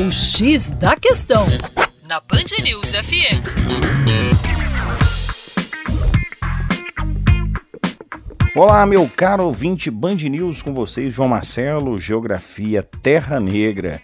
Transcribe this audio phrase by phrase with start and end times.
[0.00, 1.44] O X da Questão,
[2.08, 3.42] na Band News FM.
[8.54, 14.00] Olá, meu caro ouvinte Band News com vocês, João Marcelo, Geografia Terra Negra.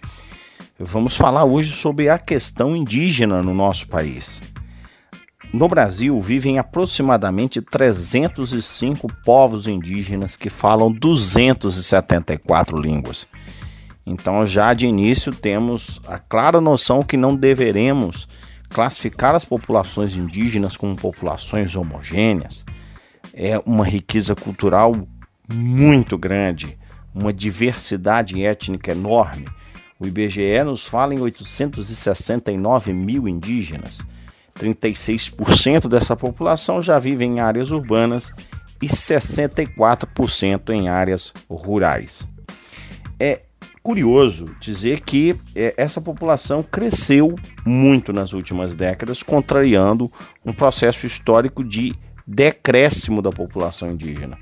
[0.77, 4.41] Vamos falar hoje sobre a questão indígena no nosso país.
[5.53, 13.25] No Brasil vivem aproximadamente 305 povos indígenas que falam 274 línguas.
[14.05, 18.27] Então, já de início, temos a clara noção que não deveremos
[18.69, 22.63] classificar as populações indígenas como populações homogêneas.
[23.33, 24.93] É uma riqueza cultural
[25.51, 26.77] muito grande,
[27.13, 29.45] uma diversidade étnica enorme.
[29.99, 33.99] O IBGE nos fala em 869 mil indígenas.
[34.59, 38.31] 36% dessa população já vive em áreas urbanas
[38.81, 42.27] e 64% em áreas rurais.
[43.85, 50.11] Curioso dizer que é, essa população cresceu muito nas últimas décadas, contrariando
[50.43, 51.93] um processo histórico de
[52.25, 54.39] decréscimo da população indígena.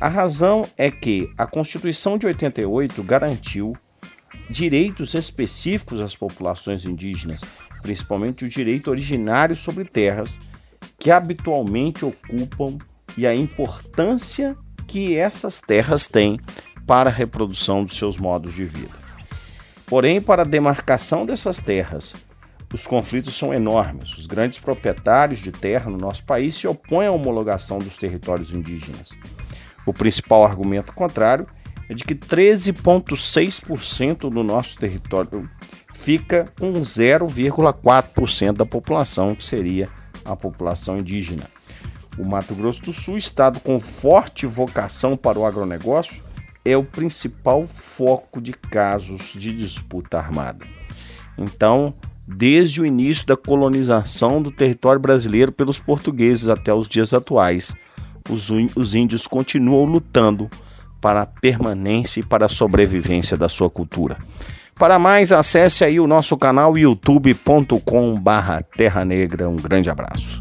[0.00, 3.72] A razão é que a Constituição de 88 garantiu
[4.48, 7.40] direitos específicos às populações indígenas,
[7.82, 10.38] principalmente o direito originário sobre terras
[11.00, 12.78] que habitualmente ocupam
[13.18, 14.56] e a importância
[14.86, 16.38] que essas terras têm
[16.86, 19.02] para a reprodução dos seus modos de vida.
[19.86, 22.14] Porém, para a demarcação dessas terras,
[22.72, 24.16] os conflitos são enormes.
[24.16, 29.10] Os grandes proprietários de terra no nosso país se opõem à homologação dos territórios indígenas.
[29.84, 31.46] O principal argumento contrário
[31.88, 35.48] é de que 13,6% do nosso território
[35.94, 39.88] fica com 0,4% da população, que seria
[40.24, 41.44] a população indígena.
[42.18, 46.22] O Mato Grosso do Sul, estado com forte vocação para o agronegócio,
[46.64, 50.64] é o principal foco de casos de disputa armada.
[51.36, 51.92] Então,
[52.26, 57.74] desde o início da colonização do território brasileiro pelos portugueses até os dias atuais,
[58.30, 60.48] os, os índios continuam lutando
[61.00, 64.16] para a permanência e para a sobrevivência da sua cultura.
[64.76, 69.48] Para mais, acesse aí o nosso canal youtube.com/terra negra.
[69.48, 70.40] Um grande abraço.